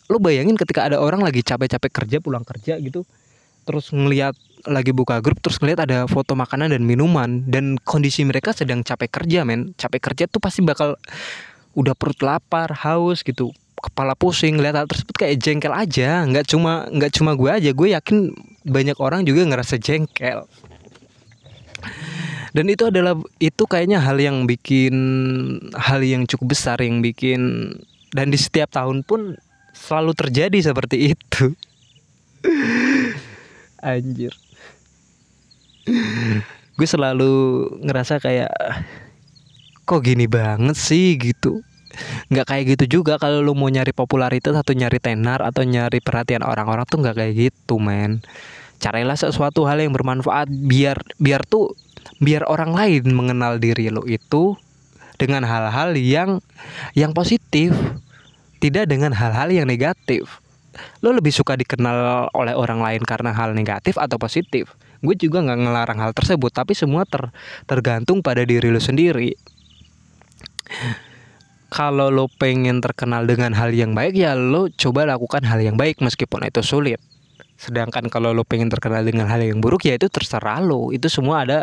lo 0.09 0.17
bayangin 0.17 0.57
ketika 0.57 0.89
ada 0.89 0.97
orang 0.97 1.21
lagi 1.21 1.45
capek-capek 1.45 1.91
kerja 1.93 2.17
pulang 2.17 2.41
kerja 2.41 2.81
gitu 2.81 3.05
terus 3.61 3.93
ngelihat 3.93 4.33
lagi 4.65 4.89
buka 4.89 5.21
grup 5.21 5.37
terus 5.45 5.61
ngelihat 5.61 5.85
ada 5.85 6.09
foto 6.09 6.33
makanan 6.33 6.73
dan 6.73 6.81
minuman 6.81 7.45
dan 7.45 7.77
kondisi 7.85 8.25
mereka 8.25 8.49
sedang 8.49 8.81
capek 8.81 9.21
kerja 9.21 9.45
men. 9.45 9.77
Capek 9.77 10.01
kerja 10.09 10.23
tuh 10.25 10.41
pasti 10.41 10.65
bakal 10.65 10.97
udah 11.77 11.93
perut 11.93 12.17
lapar 12.25 12.73
haus 12.81 13.21
gitu 13.21 13.53
kepala 13.79 14.17
pusing 14.17 14.57
lihat 14.57 14.75
hal 14.75 14.89
tersebut 14.89 15.13
kayak 15.13 15.37
jengkel 15.37 15.71
aja. 15.77 16.25
Nggak 16.25 16.49
cuma 16.49 16.89
nggak 16.89 17.11
cuma 17.13 17.37
gue 17.37 17.49
aja 17.53 17.69
gue 17.69 17.87
yakin 17.93 18.33
banyak 18.65 18.97
orang 18.97 19.21
juga 19.21 19.45
ngerasa 19.45 19.77
jengkel 19.77 20.49
dan 22.53 22.65
itu 22.65 22.89
adalah 22.89 23.13
itu 23.37 23.63
kayaknya 23.69 24.01
hal 24.01 24.17
yang 24.17 24.49
bikin 24.49 24.95
hal 25.77 26.01
yang 26.01 26.25
cukup 26.25 26.57
besar 26.57 26.81
yang 26.81 27.01
bikin 27.05 27.73
dan 28.13 28.33
di 28.33 28.39
setiap 28.41 28.73
tahun 28.73 29.05
pun 29.05 29.37
selalu 29.73 30.11
terjadi 30.17 30.59
seperti 30.73 31.13
itu. 31.13 31.53
Anjir. 33.79 34.33
Gue 36.75 36.87
selalu 36.87 37.31
ngerasa 37.83 38.19
kayak 38.19 38.51
kok 39.87 40.01
gini 40.03 40.25
banget 40.25 40.77
sih 40.77 41.15
gitu. 41.17 41.63
Nggak 42.29 42.45
kayak 42.45 42.65
gitu 42.77 43.01
juga 43.01 43.17
kalau 43.17 43.41
lu 43.41 43.57
mau 43.57 43.67
nyari 43.67 43.91
popularitas 43.91 44.55
atau 44.55 44.71
nyari 44.77 45.01
tenar 45.01 45.41
atau 45.41 45.65
nyari 45.65 45.99
perhatian 45.99 46.45
orang-orang 46.45 46.85
tuh 46.85 47.01
nggak 47.01 47.17
kayak 47.17 47.33
gitu 47.49 47.81
men. 47.81 48.21
Carilah 48.79 49.19
sesuatu 49.19 49.67
hal 49.67 49.83
yang 49.83 49.91
bermanfaat 49.91 50.47
biar 50.47 51.03
biar 51.19 51.43
tuh 51.43 51.75
biar 52.19 52.43
orang 52.51 52.75
lain 52.75 53.03
mengenal 53.15 53.57
diri 53.57 53.87
lo 53.87 54.03
itu 54.03 54.59
dengan 55.19 55.43
hal-hal 55.47 55.95
yang 55.95 56.43
yang 56.95 57.15
positif 57.15 57.75
tidak 58.59 58.91
dengan 58.91 59.15
hal-hal 59.15 59.51
yang 59.51 59.67
negatif. 59.67 60.43
Lo 61.03 61.11
lebih 61.11 61.31
suka 61.31 61.59
dikenal 61.59 62.31
oleh 62.35 62.55
orang 62.55 62.79
lain 62.79 63.01
karena 63.03 63.35
hal 63.35 63.55
negatif 63.55 63.99
atau 63.99 64.19
positif? 64.19 64.71
Gue 64.99 65.15
juga 65.15 65.39
nggak 65.43 65.59
ngelarang 65.63 65.99
hal 65.99 66.11
tersebut 66.11 66.51
tapi 66.51 66.75
semua 66.75 67.07
ter 67.07 67.31
tergantung 67.67 68.19
pada 68.19 68.43
diri 68.43 68.67
lo 68.67 68.79
sendiri. 68.79 69.35
Kalau 71.71 72.11
lo 72.11 72.27
pengen 72.27 72.83
terkenal 72.83 73.23
dengan 73.27 73.55
hal 73.55 73.71
yang 73.71 73.95
baik 73.95 74.15
ya 74.15 74.35
lo 74.35 74.67
coba 74.71 75.07
lakukan 75.07 75.43
hal 75.47 75.59
yang 75.63 75.79
baik 75.79 76.03
meskipun 76.03 76.47
itu 76.47 76.63
sulit 76.65 76.99
Sedangkan 77.59 78.07
kalau 78.07 78.31
lo 78.31 78.47
pengen 78.47 78.71
terkenal 78.71 79.03
dengan 79.03 79.27
hal 79.27 79.43
yang 79.43 79.59
buruk 79.59 79.83
ya 79.83 79.99
itu 79.99 80.07
terserah 80.07 80.63
lo. 80.63 80.95
Itu 80.95 81.11
semua 81.11 81.43
ada 81.43 81.59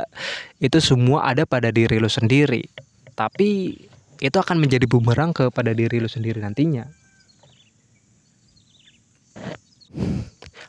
itu 0.60 0.76
semua 0.84 1.24
ada 1.24 1.48
pada 1.48 1.72
diri 1.72 1.96
lo 1.96 2.12
sendiri. 2.12 2.68
Tapi 3.16 3.72
itu 4.20 4.36
akan 4.36 4.60
menjadi 4.60 4.84
bumerang 4.84 5.32
kepada 5.32 5.72
diri 5.72 5.96
lo 5.96 6.08
sendiri 6.12 6.44
nantinya. 6.44 6.84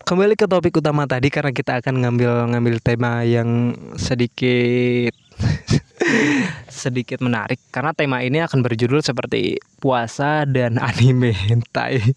Kembali 0.08 0.40
ke 0.40 0.48
topik 0.48 0.80
utama 0.80 1.04
tadi 1.04 1.28
karena 1.28 1.52
kita 1.52 1.84
akan 1.84 2.08
ngambil 2.08 2.48
ngambil 2.56 2.80
tema 2.80 3.28
yang 3.28 3.76
sedikit 4.00 5.12
sedikit 6.72 7.20
menarik 7.20 7.60
karena 7.76 7.92
tema 7.92 8.24
ini 8.24 8.40
akan 8.40 8.64
berjudul 8.64 9.04
seperti 9.04 9.60
puasa 9.84 10.48
dan 10.48 10.80
anime 10.88 11.36
hentai 11.36 12.16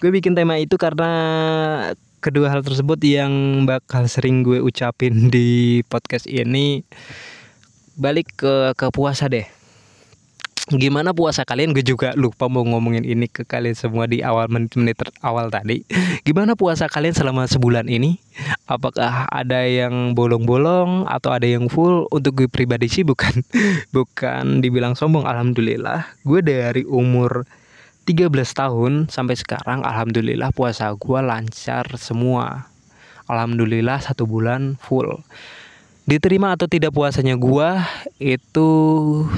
gue 0.00 0.10
bikin 0.10 0.34
tema 0.34 0.58
itu 0.58 0.74
karena 0.74 1.10
kedua 2.20 2.52
hal 2.52 2.60
tersebut 2.60 3.00
yang 3.00 3.64
bakal 3.64 4.04
sering 4.10 4.44
gue 4.44 4.60
ucapin 4.60 5.32
di 5.32 5.80
podcast 5.88 6.28
ini. 6.28 6.84
Balik 8.00 8.32
ke 8.36 8.72
ke 8.76 8.86
puasa 8.92 9.28
deh. 9.28 9.44
Gimana 10.70 11.10
puasa 11.10 11.42
kalian? 11.42 11.74
Gue 11.74 11.82
juga 11.82 12.14
lupa 12.14 12.46
mau 12.46 12.62
ngomongin 12.62 13.02
ini 13.02 13.26
ke 13.26 13.42
kalian 13.42 13.74
semua 13.74 14.06
di 14.06 14.22
awal 14.22 14.46
menit-menit 14.46 15.02
awal 15.18 15.50
tadi. 15.50 15.82
Gimana 16.22 16.54
puasa 16.54 16.86
kalian 16.86 17.10
selama 17.10 17.50
sebulan 17.50 17.90
ini? 17.90 18.22
Apakah 18.70 19.26
ada 19.34 19.66
yang 19.66 20.14
bolong-bolong 20.14 21.10
atau 21.10 21.34
ada 21.34 21.42
yang 21.42 21.66
full? 21.66 22.06
Untuk 22.14 22.38
gue 22.38 22.46
pribadi 22.46 22.86
sih 22.86 23.02
bukan 23.02 23.42
bukan 23.96 24.62
dibilang 24.62 24.94
sombong 24.94 25.26
alhamdulillah. 25.26 26.06
Gue 26.22 26.38
dari 26.38 26.86
umur 26.86 27.42
13 28.08 28.32
tahun 28.32 28.92
sampai 29.12 29.36
sekarang 29.36 29.84
alhamdulillah 29.84 30.50
puasa 30.52 30.90
gue 30.94 31.20
lancar 31.20 31.86
semua. 32.00 32.68
Alhamdulillah 33.30 34.02
satu 34.02 34.26
bulan 34.26 34.74
full. 34.80 35.20
Diterima 36.08 36.56
atau 36.56 36.66
tidak 36.66 36.90
puasanya 36.90 37.38
gue 37.38 37.68
itu 38.18 38.68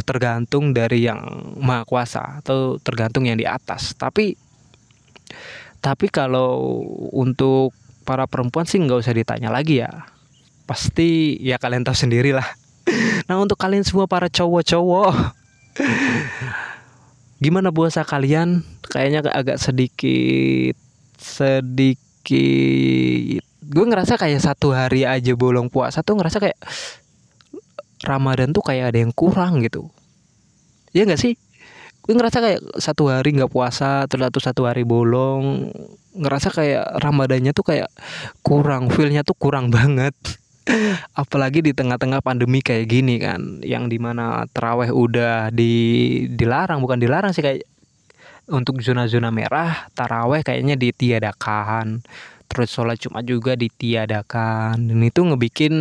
tergantung 0.08 0.72
dari 0.72 1.04
yang 1.04 1.20
maha 1.60 1.84
kuasa 1.84 2.40
atau 2.40 2.80
tergantung 2.80 3.28
yang 3.28 3.36
di 3.36 3.44
atas. 3.44 3.92
Tapi 3.92 4.38
tapi 5.82 6.06
kalau 6.08 6.80
untuk 7.12 7.76
para 8.06 8.24
perempuan 8.24 8.64
sih 8.64 8.80
nggak 8.80 9.02
usah 9.04 9.12
ditanya 9.12 9.52
lagi 9.52 9.84
ya. 9.84 10.08
Pasti 10.64 11.36
ya 11.42 11.60
kalian 11.60 11.84
tahu 11.84 11.98
sendiri 11.98 12.32
lah 12.32 12.46
nah 13.28 13.38
untuk 13.38 13.58
kalian 13.58 13.86
semua 13.86 14.10
para 14.10 14.26
cowok-cowok 14.26 15.12
gimana 17.42 17.74
puasa 17.74 18.06
kalian? 18.06 18.62
Kayaknya 18.86 19.26
agak 19.34 19.58
sedikit 19.58 20.78
sedikit. 21.22 22.34
Gue 23.62 23.84
ngerasa 23.86 24.18
kayak 24.18 24.42
satu 24.42 24.74
hari 24.74 25.06
aja 25.06 25.34
bolong 25.38 25.70
puasa 25.70 26.02
tuh 26.02 26.18
ngerasa 26.18 26.42
kayak 26.42 26.58
Ramadan 28.02 28.50
tuh 28.50 28.62
kayak 28.66 28.94
ada 28.94 28.98
yang 28.98 29.14
kurang 29.14 29.62
gitu. 29.62 29.90
Ya 30.90 31.06
nggak 31.06 31.22
sih? 31.22 31.38
Gue 32.02 32.18
ngerasa 32.18 32.42
kayak 32.42 32.60
satu 32.82 33.06
hari 33.06 33.30
nggak 33.38 33.54
puasa 33.54 34.10
terus 34.10 34.26
satu 34.26 34.42
satu 34.42 34.62
hari 34.66 34.82
bolong. 34.82 35.70
Ngerasa 36.12 36.50
kayak 36.52 36.98
ramadannya 37.00 37.54
tuh 37.54 37.64
kayak 37.64 37.88
kurang 38.42 38.90
feelnya 38.90 39.22
tuh 39.22 39.38
kurang 39.38 39.70
banget 39.76 40.12
apalagi 41.22 41.60
di 41.60 41.72
tengah-tengah 41.74 42.22
pandemi 42.22 42.62
kayak 42.62 42.86
gini 42.86 43.18
kan 43.18 43.58
yang 43.66 43.90
di 43.90 43.98
mana 43.98 44.46
teraweh 44.50 44.94
udah 44.94 45.50
di 45.50 45.74
dilarang 46.30 46.78
bukan 46.78 47.02
dilarang 47.02 47.34
sih 47.34 47.42
kayak 47.42 47.66
untuk 48.50 48.82
zona-zona 48.82 49.30
merah 49.30 49.86
taraweh 49.94 50.42
kayaknya 50.42 50.74
ditiadakan. 50.74 52.02
Terus 52.50 52.68
sholat 52.68 53.00
Jumat 53.00 53.24
juga 53.24 53.56
ditiadakan. 53.56 54.76
Dan 54.76 55.00
itu 55.00 55.24
ngebikin 55.24 55.74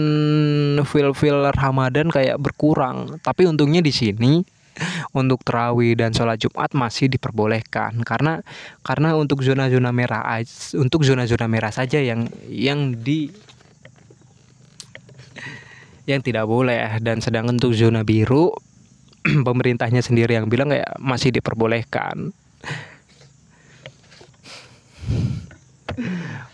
feel 0.88 1.12
feel 1.12 1.52
Ramadan 1.52 2.08
kayak 2.08 2.40
berkurang. 2.40 3.20
Tapi 3.20 3.44
untungnya 3.44 3.84
di 3.84 3.92
sini 3.92 4.40
untuk 5.20 5.44
terawih 5.44 6.00
dan 6.00 6.16
sholat 6.16 6.40
Jumat 6.40 6.72
masih 6.72 7.12
diperbolehkan. 7.12 8.00
Karena 8.08 8.40
karena 8.88 9.20
untuk 9.20 9.44
zona-zona 9.44 9.92
merah 9.92 10.24
untuk 10.80 11.04
zona-zona 11.04 11.52
merah 11.52 11.76
saja 11.76 12.00
yang 12.00 12.32
yang 12.48 12.96
di 12.96 13.28
yang 16.06 16.22
tidak 16.24 16.48
boleh. 16.50 17.00
Dan 17.02 17.22
sedangkan 17.22 17.56
untuk 17.62 17.74
zona 17.78 18.04
biru 18.06 18.52
pemerintahnya 19.48 20.02
sendiri 20.02 20.34
yang 20.38 20.50
bilang 20.50 20.70
kayak 20.74 20.98
masih 20.98 21.32
diperbolehkan. 21.34 22.32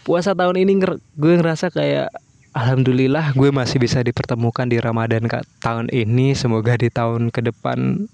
Puasa 0.06 0.34
tahun 0.34 0.58
ini 0.64 0.80
gue 1.20 1.34
ngerasa 1.38 1.70
kayak 1.70 2.10
alhamdulillah 2.58 3.38
gue 3.38 3.54
masih 3.54 3.78
bisa 3.78 4.02
dipertemukan 4.02 4.66
di 4.66 4.82
Ramadan 4.82 5.30
tahun 5.62 5.94
ini. 5.94 6.34
Semoga 6.34 6.74
di 6.80 6.90
tahun 6.90 7.30
ke 7.30 7.54
depan 7.54 8.10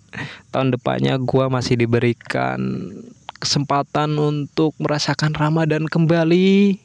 tahun 0.52 0.76
depannya 0.76 1.16
gue 1.22 1.46
masih 1.48 1.80
diberikan 1.80 2.92
kesempatan 3.40 4.20
untuk 4.20 4.76
merasakan 4.80 5.34
Ramadan 5.36 5.88
kembali. 5.88 6.80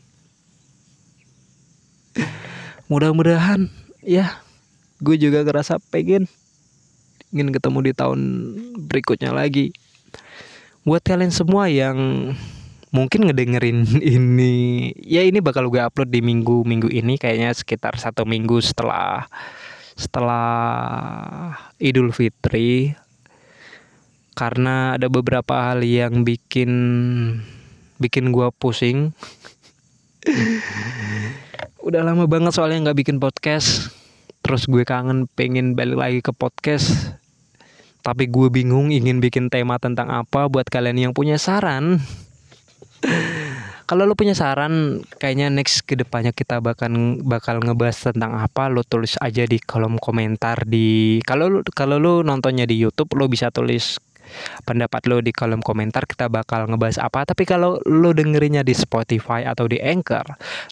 Mudah-mudahan 2.91 3.71
ya 4.03 4.39
gue 4.99 5.17
juga 5.19 5.47
ngerasa 5.47 5.79
pengen 5.91 6.27
ingin 7.31 7.53
ketemu 7.53 7.79
di 7.91 7.93
tahun 7.93 8.21
berikutnya 8.89 9.31
lagi. 9.31 9.71
Buat 10.83 11.05
kalian 11.05 11.29
semua 11.29 11.69
yang 11.69 12.33
mungkin 12.89 13.29
ngedengerin 13.29 13.85
ini 14.17 14.89
ya 14.97 15.21
ini 15.21 15.45
bakal 15.45 15.69
gue 15.69 15.77
upload 15.77 16.09
di 16.09 16.25
minggu 16.25 16.65
minggu 16.65 16.89
ini 16.89 17.21
kayaknya 17.21 17.53
sekitar 17.53 18.01
satu 18.01 18.25
minggu 18.25 18.65
setelah 18.65 19.29
setelah 19.99 21.55
Idul 21.77 22.15
Fitri. 22.15 22.97
Karena 24.39 24.95
ada 24.95 25.11
beberapa 25.11 25.75
hal 25.75 25.83
yang 25.83 26.23
bikin 26.23 26.71
bikin 27.99 28.31
gue 28.31 28.47
pusing 28.55 29.11
udah 31.89 32.05
lama 32.05 32.29
banget 32.29 32.53
soalnya 32.53 32.93
nggak 32.93 33.01
bikin 33.01 33.17
podcast. 33.17 33.89
Terus 34.45 34.69
gue 34.69 34.85
kangen 34.85 35.25
pengen 35.33 35.73
balik 35.73 35.97
lagi 35.97 36.21
ke 36.21 36.37
podcast. 36.37 37.17
Tapi 38.05 38.29
gue 38.29 38.53
bingung 38.53 38.93
ingin 38.93 39.25
bikin 39.25 39.49
tema 39.49 39.81
tentang 39.81 40.13
apa 40.13 40.53
buat 40.53 40.69
kalian 40.69 41.09
yang 41.09 41.13
punya 41.17 41.41
saran. 41.41 41.97
Kalau 43.89 44.05
lo 44.05 44.13
punya 44.13 44.37
saran 44.37 45.01
kayaknya 45.17 45.49
next 45.49 45.81
ke 45.89 45.97
depannya 45.97 46.37
kita 46.37 46.61
bakal 46.61 46.93
bakal 47.25 47.57
ngebahas 47.57 48.13
tentang 48.13 48.37
apa 48.37 48.69
lo 48.69 48.85
tulis 48.85 49.17
aja 49.17 49.49
di 49.49 49.57
kolom 49.57 49.97
komentar 49.97 50.69
di 50.69 51.17
kalau 51.25 51.65
kalau 51.73 51.97
lo 51.97 52.21
nontonnya 52.21 52.69
di 52.69 52.77
YouTube 52.77 53.17
lo 53.17 53.33
bisa 53.33 53.49
tulis 53.49 53.97
pendapat 54.65 55.05
lo 55.07 55.21
di 55.21 55.31
kolom 55.35 55.61
komentar 55.61 56.05
kita 56.05 56.27
bakal 56.29 56.69
ngebahas 56.69 57.01
apa. 57.03 57.25
Tapi 57.29 57.45
kalau 57.45 57.81
lo 57.87 58.11
dengerinnya 58.13 58.63
di 58.63 58.73
Spotify 58.77 59.45
atau 59.45 59.69
di 59.69 59.79
Anchor 59.79 60.25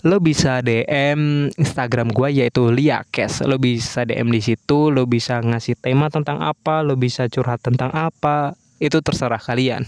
lo 0.06 0.18
bisa 0.20 0.60
DM 0.60 1.50
Instagram 1.56 2.12
gue 2.12 2.28
yaitu 2.42 2.68
Liakes. 2.70 3.44
Lo 3.44 3.56
bisa 3.56 4.04
DM 4.04 4.32
di 4.32 4.40
situ 4.42 4.90
lo 4.92 5.04
bisa 5.08 5.40
ngasih 5.40 5.78
tema 5.78 6.12
tentang 6.12 6.42
apa 6.42 6.82
lo 6.84 6.94
bisa 6.96 7.26
curhat 7.26 7.62
tentang 7.62 7.90
apa. 7.92 8.56
Itu 8.82 9.00
terserah 9.00 9.40
kalian. 9.40 9.84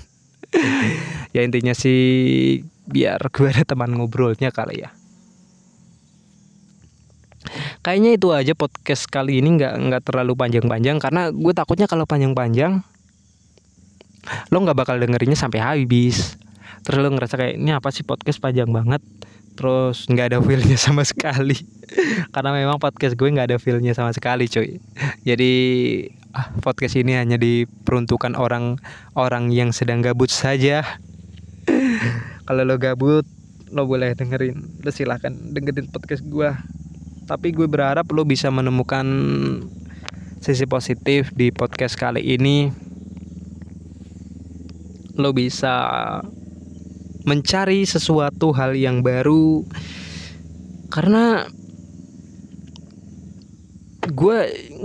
Ya 1.36 1.44
intinya 1.44 1.76
sih 1.76 2.64
biar 2.88 3.20
gue 3.28 3.52
ada 3.52 3.60
teman 3.68 3.92
ngobrolnya 3.92 4.48
kali 4.48 4.80
ya. 4.80 4.90
Kayaknya 7.80 8.10
itu 8.16 8.28
aja 8.34 8.52
podcast 8.52 9.06
kali 9.08 9.40
ini 9.40 9.56
nggak 9.56 9.74
nggak 9.88 10.02
terlalu 10.04 10.34
panjang-panjang 10.34 10.98
karena 10.98 11.30
gue 11.30 11.52
takutnya 11.54 11.86
kalau 11.86 12.04
panjang-panjang 12.04 12.82
lo 14.48 14.56
nggak 14.62 14.78
bakal 14.78 14.96
dengerinnya 14.98 15.38
sampai 15.38 15.60
habis. 15.62 16.38
Terus 16.86 16.98
lo 17.02 17.08
ngerasa 17.12 17.34
kayak 17.36 17.54
ini 17.58 17.74
apa 17.74 17.88
sih 17.90 18.06
podcast 18.06 18.38
panjang 18.38 18.70
banget? 18.70 19.02
Terus 19.58 20.06
nggak 20.06 20.34
ada 20.34 20.38
feelnya 20.42 20.78
sama 20.90 21.02
sekali. 21.02 21.56
Karena 22.30 22.50
memang 22.54 22.78
podcast 22.78 23.18
gue 23.18 23.28
nggak 23.28 23.54
ada 23.54 23.58
feelnya 23.58 23.92
sama 23.92 24.14
sekali 24.14 24.46
cuy. 24.46 24.78
Jadi 25.24 25.52
ah, 26.36 26.52
podcast 26.62 26.94
ini 26.96 27.18
hanya 27.18 27.36
diperuntukkan 27.40 28.38
orang 28.38 28.78
orang 29.18 29.50
yang 29.50 29.74
sedang 29.74 30.00
gabut 30.00 30.30
saja. 30.30 30.86
Kalau 32.46 32.62
lo 32.64 32.76
gabut 32.80 33.26
lo 33.68 33.84
boleh 33.84 34.16
dengerin. 34.16 34.80
Lo 34.80 34.90
silahkan 34.94 35.32
dengerin 35.32 35.92
podcast 35.92 36.24
gue 36.24 36.48
tapi 37.28 37.52
gue 37.52 37.68
berharap 37.68 38.08
lo 38.08 38.24
bisa 38.24 38.48
menemukan 38.48 39.04
sisi 40.40 40.64
positif 40.64 41.28
di 41.36 41.52
podcast 41.52 42.00
kali 42.00 42.24
ini 42.24 42.72
lo 45.18 45.34
bisa 45.34 45.74
mencari 47.26 47.82
sesuatu 47.84 48.54
hal 48.54 48.78
yang 48.78 49.02
baru. 49.02 49.66
Karena 50.88 51.44
gue 54.08 54.38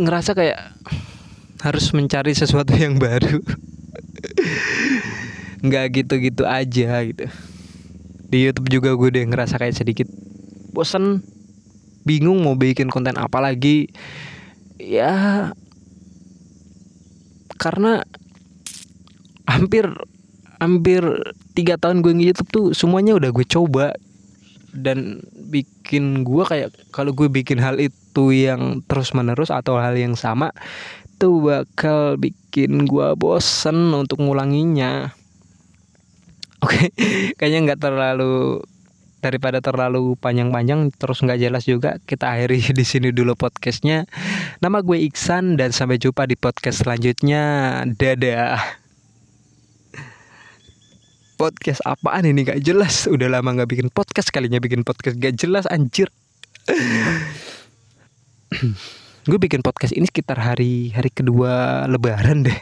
ngerasa 0.04 0.36
kayak 0.36 0.60
harus 1.64 1.94
mencari 1.96 2.36
sesuatu 2.36 2.76
yang 2.76 3.00
baru. 3.00 3.40
Nggak 5.66 5.86
gitu-gitu 6.04 6.44
aja 6.44 7.00
gitu. 7.08 7.30
Di 8.28 8.50
YouTube 8.50 8.68
juga 8.74 8.98
gue 8.98 9.08
udah 9.14 9.26
ngerasa 9.30 9.62
kayak 9.62 9.78
sedikit 9.78 10.10
bosen 10.74 11.22
bingung 12.04 12.44
mau 12.44 12.58
bikin 12.58 12.92
konten 12.92 13.16
apa 13.16 13.40
lagi. 13.40 13.88
Ya 14.82 15.54
karena 17.56 18.04
hampir 19.48 19.88
hampir 20.64 21.04
tiga 21.54 21.76
tahun 21.76 22.00
gue 22.00 22.16
nge-youtube 22.16 22.50
tuh 22.50 22.66
semuanya 22.72 23.20
udah 23.20 23.30
gue 23.36 23.46
coba. 23.46 23.92
Dan 24.74 25.22
bikin 25.54 26.26
gue 26.26 26.42
kayak 26.42 26.74
kalau 26.90 27.14
gue 27.14 27.30
bikin 27.30 27.62
hal 27.62 27.78
itu 27.78 28.34
yang 28.34 28.82
terus 28.90 29.14
menerus 29.14 29.54
atau 29.54 29.78
hal 29.78 29.94
yang 29.94 30.18
sama 30.18 30.50
itu 31.24 31.40
bakal 31.40 32.20
bikin 32.20 32.84
gue 32.84 33.08
bosen 33.16 33.94
untuk 33.94 34.20
ngulanginya. 34.20 35.16
Oke 36.60 36.92
kayaknya 37.40 37.60
nggak 37.72 37.80
terlalu 37.80 38.66
daripada 39.24 39.64
terlalu 39.64 40.20
panjang-panjang 40.20 40.92
terus 41.00 41.24
nggak 41.24 41.40
jelas 41.40 41.64
juga 41.64 41.96
kita 42.04 42.28
akhiri 42.36 42.60
di 42.80 42.84
sini 42.84 43.16
dulu 43.16 43.40
podcastnya. 43.40 44.04
Nama 44.60 44.84
gue 44.84 45.00
Iksan 45.08 45.56
dan 45.56 45.72
sampai 45.72 45.96
jumpa 45.96 46.28
di 46.28 46.36
podcast 46.36 46.84
selanjutnya. 46.84 47.86
Dadah 47.88 48.83
podcast 51.44 51.84
apaan 51.84 52.24
ini? 52.24 52.48
Gak 52.48 52.64
jelas. 52.64 53.04
Udah 53.12 53.28
lama 53.28 53.52
gak 53.52 53.68
bikin 53.68 53.92
podcast 53.92 54.32
kalinya 54.32 54.64
bikin 54.64 54.88
podcast. 54.88 55.20
Gak 55.20 55.36
jelas 55.36 55.68
anjir. 55.68 56.08
Gue 59.28 59.40
bikin 59.44 59.60
podcast 59.60 59.92
ini 59.92 60.08
sekitar 60.08 60.40
hari 60.40 60.96
hari 60.96 61.12
kedua 61.12 61.84
lebaran 61.92 62.48
deh. 62.48 62.56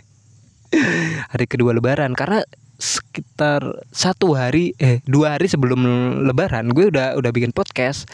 Hari 1.30 1.46
kedua 1.46 1.78
lebaran 1.78 2.17
karena 2.17 2.41
sekitar 2.82 3.62
satu 3.94 4.34
hari 4.34 4.74
eh 4.82 5.06
dua 5.06 5.38
hari 5.38 5.46
sebelum 5.46 5.78
lebaran 6.26 6.74
gue 6.74 6.89
udah 6.89 7.13
udah 7.22 7.30
bikin 7.30 7.54
podcast. 7.54 8.10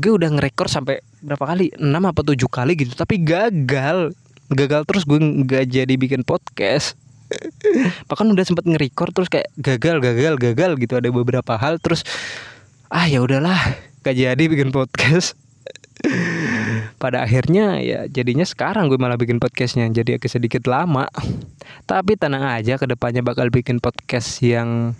Gue 0.00 0.16
udah 0.16 0.32
ngerekor 0.32 0.72
sampai 0.72 1.04
berapa 1.20 1.44
kali? 1.44 1.76
Enam 1.76 2.08
apa 2.08 2.24
tujuh 2.24 2.48
kali 2.48 2.72
gitu. 2.80 2.96
Tapi 2.96 3.20
gagal. 3.20 4.16
Gagal 4.48 4.88
terus 4.88 5.04
gue 5.04 5.20
nggak 5.20 5.64
jadi 5.68 5.94
bikin 6.00 6.24
podcast 6.24 6.96
bahkan 8.06 8.26
udah 8.30 8.44
sempat 8.46 8.64
nge-record 8.66 9.12
terus 9.12 9.28
kayak 9.30 9.48
gagal 9.58 9.98
gagal 10.02 10.34
gagal 10.38 10.70
gitu. 10.80 10.94
Ada 10.98 11.08
beberapa 11.10 11.58
hal 11.58 11.78
terus 11.82 12.06
ah 12.90 13.06
ya 13.10 13.22
udahlah 13.22 13.58
gak 14.06 14.14
jadi 14.14 14.44
bikin 14.46 14.70
podcast. 14.70 15.34
Pada 17.02 17.24
akhirnya 17.24 17.80
ya 17.82 18.06
jadinya 18.06 18.44
sekarang 18.46 18.86
gue 18.86 19.00
malah 19.00 19.18
bikin 19.18 19.40
podcastnya 19.42 19.88
jadi 19.90 20.20
agak 20.20 20.30
sedikit 20.30 20.64
lama. 20.70 21.10
Tapi 21.88 22.14
tenang 22.14 22.46
aja 22.46 22.78
ke 22.78 22.86
depannya 22.86 23.26
bakal 23.26 23.50
bikin 23.50 23.82
podcast 23.82 24.40
yang 24.44 24.94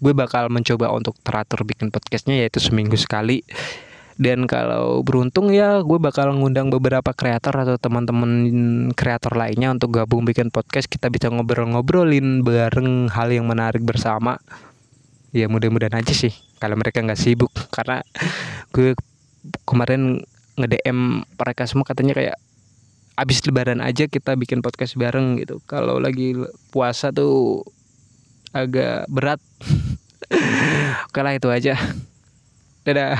gue 0.00 0.12
bakal 0.16 0.48
mencoba 0.48 0.90
untuk 0.90 1.14
teratur 1.20 1.62
bikin 1.68 1.92
podcastnya 1.92 2.40
yaitu 2.40 2.58
seminggu 2.58 2.96
sekali 2.96 3.44
dan 4.18 4.48
kalau 4.50 5.04
beruntung 5.06 5.54
ya 5.54 5.80
gue 5.80 5.98
bakal 6.02 6.34
ngundang 6.34 6.72
beberapa 6.72 7.14
kreator 7.14 7.54
atau 7.62 7.76
teman-teman 7.78 8.32
kreator 8.92 9.32
lainnya 9.38 9.70
untuk 9.70 9.94
gabung 9.94 10.26
bikin 10.26 10.50
podcast. 10.50 10.90
Kita 10.90 11.12
bisa 11.12 11.30
ngobrol-ngobrolin 11.30 12.42
bareng 12.42 13.12
hal 13.12 13.30
yang 13.30 13.46
menarik 13.46 13.84
bersama. 13.84 14.40
Ya 15.30 15.46
mudah-mudahan 15.46 15.94
aja 16.02 16.10
sih 16.10 16.34
kalau 16.58 16.74
mereka 16.74 17.00
nggak 17.00 17.20
sibuk. 17.20 17.52
Karena 17.70 18.02
gue 18.74 18.98
kemarin 19.64 20.20
nge-DM 20.58 21.24
mereka 21.24 21.64
semua 21.64 21.86
katanya 21.86 22.12
kayak 22.18 22.36
abis 23.20 23.44
lebaran 23.44 23.84
aja 23.84 24.08
kita 24.08 24.36
bikin 24.36 24.60
podcast 24.60 24.96
bareng 24.96 25.38
gitu. 25.38 25.64
Kalau 25.64 26.00
lagi 26.00 26.36
puasa 26.74 27.08
tuh 27.14 27.64
agak 28.50 29.06
berat. 29.08 29.40
Oke 31.08 31.20
lah 31.24 31.32
itu 31.36 31.48
aja. 31.48 31.78
Dadah 32.84 33.16